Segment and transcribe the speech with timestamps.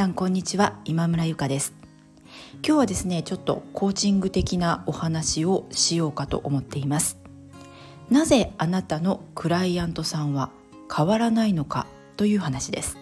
[0.00, 0.80] さんこんにちは。
[0.86, 1.74] 今村ゆかです。
[2.66, 7.18] 今日はですねちょっとコーチング的なお話をしようかと思っています。
[8.08, 10.48] なぜあなたのクライアントさんは
[10.90, 11.86] 変わらないのか
[12.16, 12.96] という話です、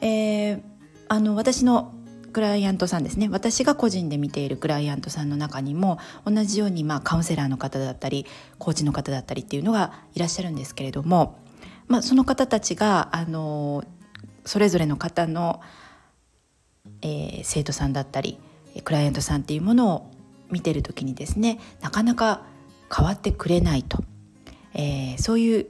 [0.00, 0.62] えー、
[1.06, 1.94] あの私の
[2.32, 3.28] クライアントさんですね。
[3.30, 8.26] 私が個人で見ているクライアントさんの中にも同じようにまあカウンセラーの方だったり
[8.58, 11.38] コーチの方だったりっていうのがいらっしゃるんですけれども、
[11.86, 13.84] まあ、その方たちがあの
[14.48, 15.60] それぞれの方の、
[17.02, 18.38] えー、生徒さんだったり
[18.82, 20.10] クライアントさんっていうものを
[20.50, 22.42] 見てる時にですねなかなか
[22.94, 24.02] 変わってくれないと、
[24.74, 25.66] えー、そういう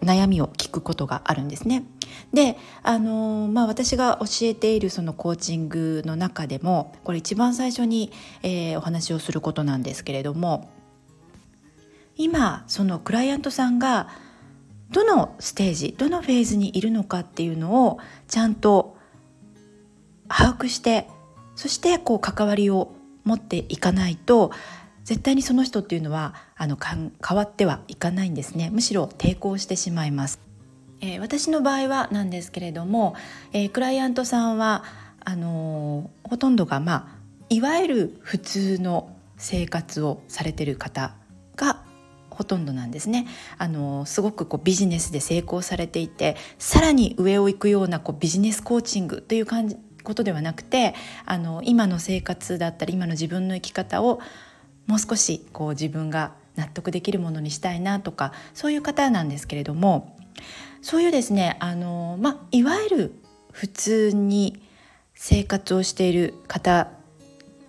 [0.00, 1.84] 悩みを聞くことがあるんですね。
[2.32, 8.10] であのまあ、私が教えているそのコーチングの中でもこれ一番最初に、
[8.42, 10.70] えー、お話をすることなんですけれども
[12.16, 14.08] 今そのクライアントさんが
[14.90, 18.96] どのステージどのフェーズにいるのかっていうのをちゃんと
[20.28, 21.08] 把握して
[21.54, 22.92] そしてこう関わりを
[23.24, 24.50] 持っていかないと
[25.04, 28.70] 絶対にその人っていうのはあの変わってはいかないんですね。
[28.70, 30.40] むしろ抵抗してしまいます、
[31.00, 33.14] えー、私の場合はなんですけれども、
[33.52, 34.84] えー、クライアントさんは
[35.24, 41.14] あのー、ほとんどがまあいわゆる普通の生活をされてる方
[41.56, 41.82] が
[42.40, 43.26] ほとんどなんですね。
[43.58, 50.94] あのすごくこうビジネスで成功されていてさらに上を行くようなこうビジネスコーチングという感じことではなくて
[51.26, 54.20] あの今の生活だったり今の自分の生き方を
[54.86, 60.16] もう少しこう自分が納得できるものにしたいなとかそういう方なんですけれども
[60.80, 63.14] そういうですねあの、まあ、いわゆる
[63.52, 64.62] 普通に
[65.14, 66.88] 生活をしている方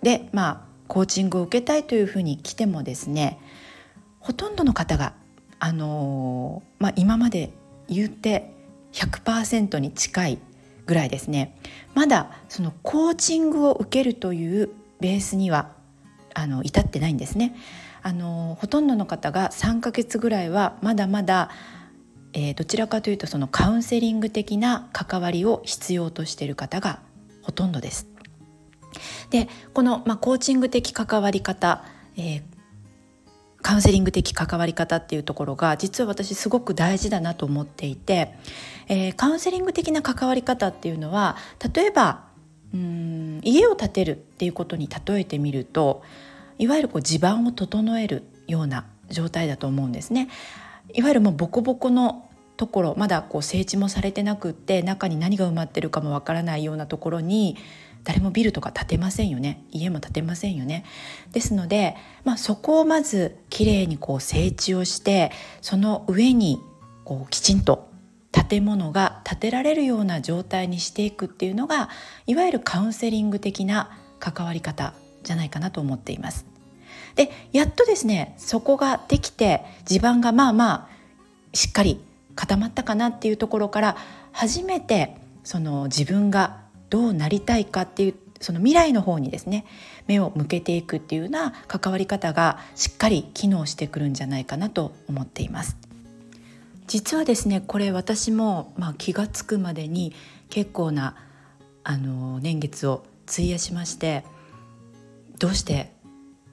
[0.02, 3.38] で、まあ、コーチングを受けたいというふうに来てもですね
[4.22, 5.14] ほとんどの方が、
[5.58, 7.52] あのまあ、今まで
[7.88, 8.52] 言って
[8.92, 10.38] 100%に近い
[10.86, 11.56] ぐらいですね
[11.94, 14.70] まだそのコーチングを受けるという
[15.00, 15.72] ベースには
[16.34, 17.54] あの至ってないんですね。
[18.02, 21.50] あのほとんどの方が3ヶ月ぐらいはまだまだ、
[22.32, 27.00] えー、どちらかというとそのカウンセリング的な関わりを必要としている方が
[27.42, 28.08] ほとんどです。
[29.30, 31.84] でこの、まあ、コーチング的関わり方、
[32.16, 32.42] えー、
[33.62, 38.34] カウンセリング的関わり方っていうところが実は私すごく大事だなと思っていて、
[38.88, 41.36] えー、カウンセリング的な関わり方っていうのは
[41.74, 42.24] 例えば
[42.74, 46.02] うん家を建てるっていうことに例えてみると
[46.58, 50.28] いわゆるこう地盤を整えるような状態だと思うんですね。
[50.94, 57.56] いわゆるもうボコボコのところまだこう整地もされてなくって中に何が埋まってるかもわからないようなところに
[58.04, 60.84] 誰もビルとか建てませんよね家も建てませんよね
[61.32, 65.30] ですので、まあ、そこをまずきれいにこう整地をして
[65.60, 66.60] その上に
[67.04, 67.90] こうきちんと
[68.32, 71.90] 建物が建てられるような状態にしていくっていうのが
[72.26, 76.46] いわゆるカウンセリング的な関わり方じゃないかなと思っています。
[77.14, 80.88] でやっとですねそこができて地盤がまあまあ
[81.52, 82.00] しっかり
[82.34, 83.96] 固まったかなっていうところから
[84.32, 86.61] 初めてその自分が
[86.92, 89.64] どうなりたいかっていうその未来の方にですね
[90.06, 95.78] 目を向けていくっていうような関わり方がしっかり機能してくるんじゃないかなと思っています。
[96.86, 100.12] 実はですねこれ私も、まあ、気が付くまでに
[100.50, 101.16] 結構な
[101.82, 104.24] あの年月を費やしまして
[105.38, 105.92] どうして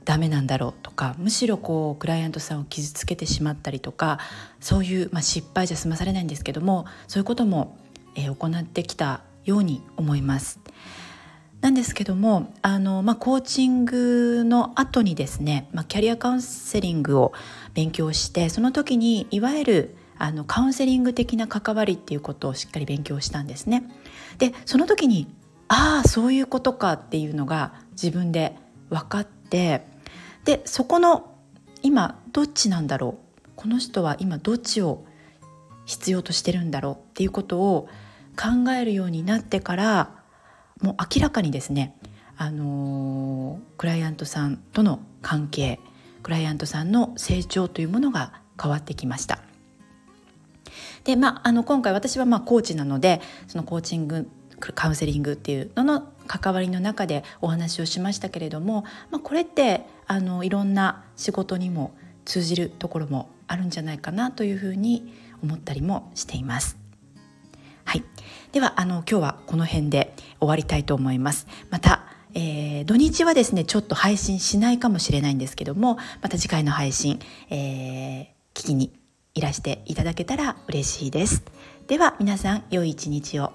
[0.06, 4.20] ダメなんだろうとかむしろこうクライアントさんを傷つけてしまったりとか
[4.62, 7.78] そういう、まあ、失敗じゃ済まされないんですけどもそういうことも、
[8.16, 10.60] えー、行ってきたように思います。
[11.62, 17.34] なんですけどもあの、まあ、コーチングの後にですね、まあ、キャリアカウンセリングを
[17.74, 23.84] 勉強してその時にいわゆるあのカウンセリング的な関わりっていうことをしっかり勉強したんですね。
[24.38, 25.28] でその時に
[25.68, 28.56] ああそういうことかっていうのが自分で
[28.90, 29.86] 分かって
[30.46, 31.36] でそこの
[31.82, 33.50] 今どっちなんだろう？
[33.58, 35.04] この人は今どっちを
[35.86, 36.94] 必要としてるんだろう？
[36.94, 37.90] っていうことを
[38.36, 40.12] 考えるようになってから
[40.82, 41.96] もう明らかにですね、
[42.38, 45.80] あのー、クライアントさんとの関係
[46.24, 49.40] クライアントさんの成長というものが変わってきました。
[51.04, 54.30] でまあ、あの今回私はまあコーチなのでそのコーチング
[54.60, 61.94] カウンセリングっていうのの関わりの中でお話をしましたけれども、まあ、これってあのいろんな仕事にも
[62.26, 66.78] 通じるところもあるんじゃないかなというふうに思ったりもしています。
[67.90, 68.04] はい、
[68.52, 71.48] ではあの今日はこの辺で終わりたいと思います。
[71.72, 72.04] また、
[72.36, 77.20] えー、土日はですねちょっと配信しないかもしれないんですけどもまた次回の配信、
[77.50, 78.94] えー、聞きに
[79.34, 81.44] いらしていただけたら嬉しいです。
[81.88, 83.54] では皆さん良い一日を。